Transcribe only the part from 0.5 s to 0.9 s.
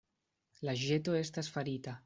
La